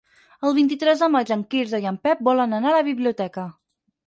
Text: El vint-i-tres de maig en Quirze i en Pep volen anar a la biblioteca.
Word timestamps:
El 0.47 0.53
vint-i-tres 0.59 1.03
de 1.05 1.09
maig 1.15 1.33
en 1.35 1.43
Quirze 1.51 1.83
i 1.83 1.85
en 1.93 2.01
Pep 2.09 2.25
volen 2.31 2.59
anar 2.61 2.73
a 2.73 2.79
la 2.79 2.83
biblioteca. 2.89 3.47